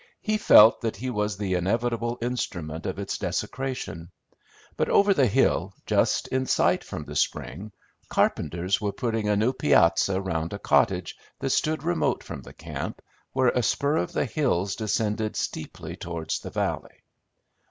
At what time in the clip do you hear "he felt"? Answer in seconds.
0.23-0.81